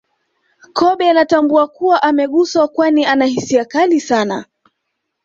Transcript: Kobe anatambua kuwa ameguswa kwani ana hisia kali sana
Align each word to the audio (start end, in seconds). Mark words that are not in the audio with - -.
Kobe 0.73 1.09
anatambua 1.09 1.67
kuwa 1.67 2.03
ameguswa 2.03 2.67
kwani 2.67 3.05
ana 3.05 3.25
hisia 3.25 3.65
kali 3.65 4.01
sana 4.01 4.45